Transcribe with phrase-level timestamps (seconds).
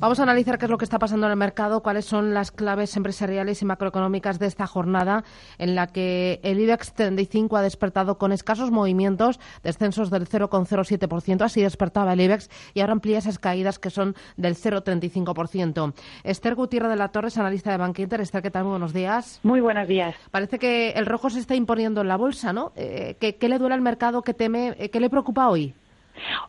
[0.00, 2.52] Vamos a analizar qué es lo que está pasando en el mercado, cuáles son las
[2.52, 5.24] claves empresariales y macroeconómicas de esta jornada
[5.58, 11.62] en la que el IBEX 35 ha despertado con escasos movimientos, descensos del 0,07%, así
[11.62, 15.92] despertaba el IBEX y ahora amplía esas caídas que son del 0,35%.
[16.22, 18.20] Esther Gutiérrez de la Torres, analista de Bank Inter.
[18.20, 18.62] Esther, ¿qué tal?
[18.62, 19.40] Muy buenos días.
[19.42, 20.14] Muy buenos días.
[20.30, 22.70] Parece que el rojo se está imponiendo en la bolsa, ¿no?
[22.76, 24.22] Eh, ¿qué, ¿qué, le duele al mercado?
[24.22, 24.76] ¿Qué teme?
[24.78, 25.74] Eh, ¿Qué le preocupa hoy?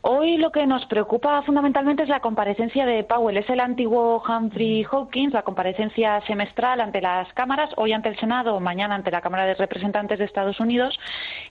[0.02, 3.38] Hoy lo que nos preocupa fundamentalmente es la comparecencia de Powell.
[3.38, 8.60] Es el antiguo Humphrey Hawkins, la comparecencia semestral ante las cámaras, hoy ante el Senado,
[8.60, 10.98] mañana ante la Cámara de Representantes de Estados Unidos.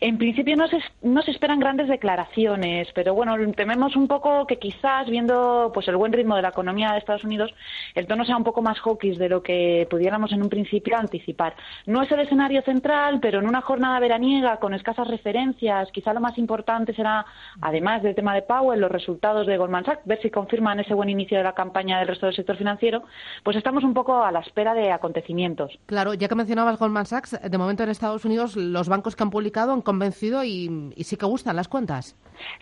[0.00, 4.58] En principio no se, no se esperan grandes declaraciones, pero bueno, tememos un poco que
[4.58, 7.52] quizás, viendo pues el buen ritmo de la economía de Estados Unidos,
[7.94, 11.54] el tono sea un poco más hawkish de lo que pudiéramos en un principio anticipar.
[11.86, 16.20] No es el escenario central, pero en una jornada veraniega con escasas referencias, quizá lo
[16.20, 17.24] más importante será,
[17.60, 20.94] además de el tema de Powell, los resultados de Goldman Sachs, ver si confirman ese
[20.94, 23.02] buen inicio de la campaña del resto del sector financiero,
[23.42, 25.78] pues estamos un poco a la espera de acontecimientos.
[25.86, 29.30] Claro, ya que mencionabas Goldman Sachs, de momento en Estados Unidos los bancos que han
[29.30, 32.16] publicado han convencido y, y sí que gustan las cuentas.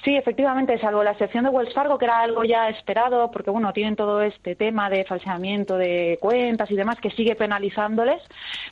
[0.05, 3.73] Sí, efectivamente, salvo la excepción de Wells Fargo, que era algo ya esperado, porque bueno,
[3.73, 8.23] tienen todo este tema de falseamiento de cuentas y demás que sigue penalizándoles,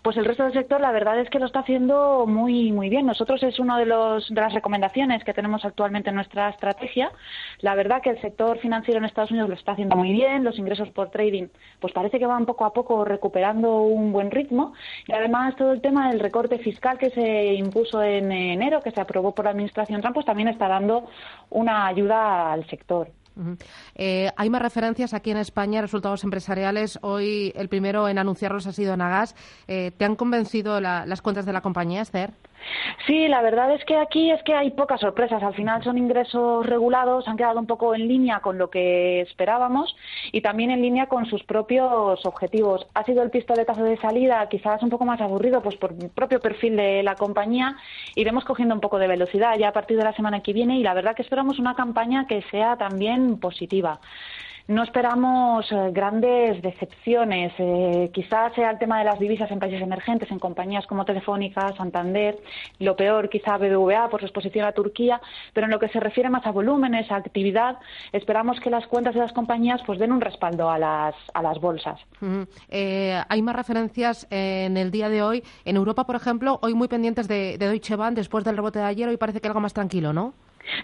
[0.03, 3.07] pues el resto del sector la verdad es que lo está haciendo muy muy bien.
[3.07, 7.13] Nosotros es una de, los, de las recomendaciones que tenemos actualmente en nuestras estrategia.
[7.61, 10.59] La verdad que el sector financiero en Estados Unidos lo está haciendo muy bien, los
[10.59, 11.49] ingresos por trading
[11.81, 14.73] pues parece que van poco a poco recuperando un buen ritmo
[15.07, 19.01] y además todo el tema del recorte fiscal que se impuso en enero, que se
[19.01, 21.09] aprobó por la administración Trump, pues también está dando
[21.51, 23.11] una ayuda al sector.
[23.97, 26.99] eh, hay más referencias aquí en España, resultados empresariales.
[27.03, 29.35] Hoy el primero en anunciarlos ha sido Nagas.
[29.67, 32.33] Eh, ¿Te han convencido la, las cuentas de la compañía, Esther?
[33.07, 35.43] Sí, la verdad es que aquí es que hay pocas sorpresas.
[35.43, 39.97] Al final son ingresos regulados, han quedado un poco en línea con lo que esperábamos
[40.33, 42.87] y también en línea con sus propios objetivos.
[42.95, 46.41] Ha sido el pistoletazo de salida quizás un poco más aburrido pues por el propio
[46.41, 47.77] perfil de la compañía.
[48.15, 50.83] Iremos cogiendo un poco de velocidad ya a partir de la semana que viene y
[50.83, 54.01] la verdad que esperamos una campaña que sea también positiva.
[54.67, 57.53] No esperamos eh, grandes decepciones.
[57.59, 61.75] Eh, quizás sea el tema de las divisas en países emergentes, en compañías como Telefónica,
[61.77, 62.39] Santander,
[62.79, 65.21] lo peor quizá BBVA por su exposición a Turquía,
[65.53, 67.77] pero en lo que se refiere más a volúmenes, a actividad,
[68.13, 71.61] esperamos que las cuentas de las compañías pues den un respaldo a las, a las
[71.61, 72.01] bolsas.
[72.71, 75.45] Eh, hay más referencias en el día de hoy.
[75.67, 78.87] En Europa, por ejemplo, hoy muy pendientes de, de Deutsche Bank después del rebote de
[78.87, 80.33] ayer, hoy parece que algo más tranquilo, ¿no?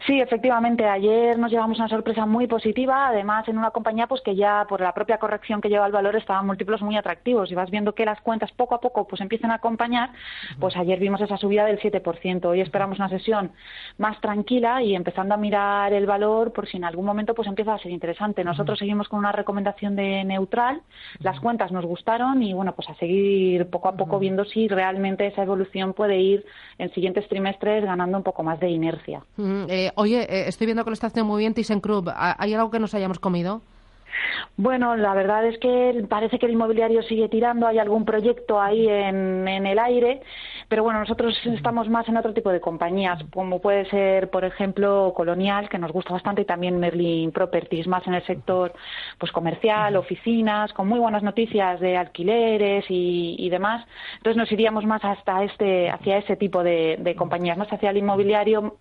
[0.07, 0.87] Sí, efectivamente.
[0.87, 4.81] Ayer nos llevamos una sorpresa muy positiva, además en una compañía pues que ya por
[4.81, 8.05] la propia corrección que lleva el valor estaban múltiplos muy atractivos y vas viendo que
[8.05, 10.11] las cuentas poco a poco pues empiezan a acompañar.
[10.59, 12.45] Pues ayer vimos esa subida del 7%.
[12.45, 13.53] Hoy esperamos una sesión
[13.99, 17.75] más tranquila y empezando a mirar el valor por si en algún momento pues empieza
[17.75, 18.45] a ser interesante.
[18.45, 20.83] Nosotros seguimos con una recomendación de neutral.
[21.19, 25.27] Las cuentas nos gustaron y bueno, pues a seguir poco a poco viendo si realmente
[25.27, 26.45] esa evolución puede ir
[26.79, 29.23] en siguientes trimestres ganando un poco más de inercia.
[29.73, 32.09] Eh, oye, eh, estoy viendo que lo está haciendo muy bien ThyssenKrupp.
[32.13, 33.63] ¿Hay algo que nos hayamos comido?
[34.57, 38.89] Bueno, la verdad es que parece que el inmobiliario sigue tirando, hay algún proyecto ahí
[38.89, 40.21] en, en, el aire,
[40.69, 45.13] pero bueno, nosotros estamos más en otro tipo de compañías, como puede ser, por ejemplo,
[45.17, 48.73] Colonial, que nos gusta bastante, y también Merlin Properties, más en el sector
[49.19, 53.87] pues comercial, oficinas, con muy buenas noticias de alquileres y, y demás.
[54.19, 57.97] Entonces nos iríamos más hasta este, hacia ese tipo de, de compañías, más hacia el
[57.97, 58.77] inmobiliario,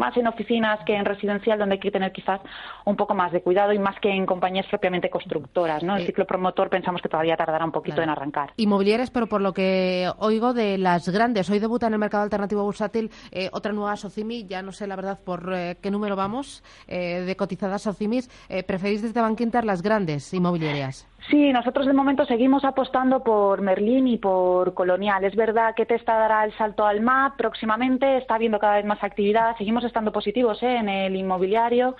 [0.00, 2.40] más en oficinas que en residencial, donde hay que tener quizás
[2.86, 5.96] un poco más de cuidado y más que en compañías propiamente constructoras, ¿no?
[5.96, 8.10] El ciclo promotor pensamos que todavía tardará un poquito claro.
[8.10, 8.52] en arrancar.
[8.56, 12.64] Inmobiliarias, pero por lo que oigo de las grandes, hoy debuta en el mercado alternativo
[12.64, 16.64] bursátil eh, otra nueva Socimi, ya no sé la verdad por eh, qué número vamos
[16.88, 18.28] eh, de cotizadas Socimis.
[18.66, 21.06] ¿Preferís desde Bankinter las grandes inmobiliarias?
[21.30, 25.22] Sí, nosotros de momento seguimos apostando por Merlín y por Colonial.
[25.24, 29.00] Es verdad que Testa dará el salto al MAP próximamente, está habiendo cada vez más
[29.04, 30.76] actividad, seguimos estando positivos ¿eh?
[30.78, 31.94] en el inmobiliario.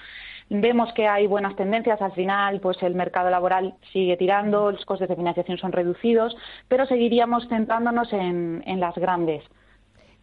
[0.49, 5.09] Vemos que hay buenas tendencias, al final pues el mercado laboral sigue tirando, los costes
[5.09, 6.37] de financiación son reducidos,
[6.67, 9.44] pero seguiríamos centrándonos en, en las grandes.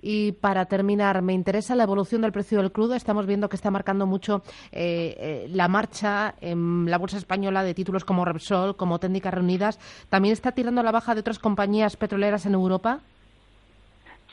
[0.01, 2.93] Y para terminar, me interesa la evolución del precio del crudo.
[2.93, 7.73] Estamos viendo que está marcando mucho eh, eh, la marcha en la bolsa española de
[7.73, 9.79] títulos como Repsol, como Técnicas Reunidas.
[10.09, 13.01] ¿También está tirando la baja de otras compañías petroleras en Europa?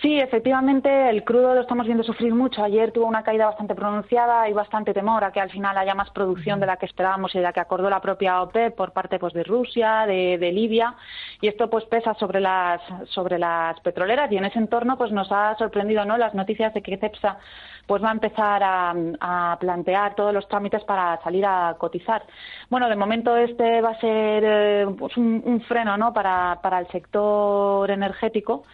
[0.04, 2.62] Sí, efectivamente, el crudo lo estamos viendo sufrir mucho.
[2.62, 6.10] Ayer tuvo una caída bastante pronunciada y bastante temor a que al final haya más
[6.10, 9.18] producción de la que esperábamos y de la que acordó la propia OPEP por parte
[9.18, 10.94] pues, de Rusia, de, Libia,
[11.40, 15.32] y esto pues pesa sobre las sobre las petroleras y en ese entorno pues nos
[15.32, 17.38] ha sorprendido no las noticias de que CEPSA
[17.86, 22.24] pues va a empezar a, plantear todos los trámites para salir a cotizar.
[22.68, 26.12] Bueno, de momento este va a ser eh, pues un, un, freno ¿no?
[26.12, 28.64] para, para el sector energético.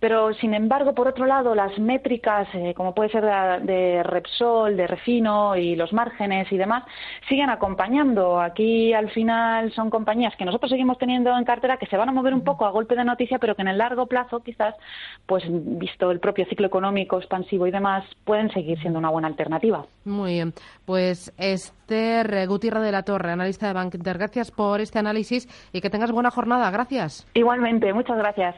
[0.00, 4.86] Pero, sin embargo, por otro lado, las métricas, eh, como puede ser de, Repsol, de
[4.86, 6.84] Refino y los márgenes y demás,
[7.28, 8.40] siguen acompañando.
[8.40, 12.12] Aquí, al final, son compañías que nosotros seguimos teniendo en cartera que se van a
[12.12, 14.74] mover un poco a golpe de noticia, pero que en el largo plazo, quizás,
[15.26, 19.84] pues visto el propio ciclo económico expansivo y demás, pueden seguir siendo una buena alternativa.
[20.06, 20.54] Muy bien.
[20.86, 25.82] Pues Esther Gutiérrez de la Torre, analista de Bank Inter, gracias por este análisis y
[25.82, 26.70] que tengas buena jornada.
[26.70, 27.26] Gracias.
[27.34, 28.56] Igualmente, muchas gracias.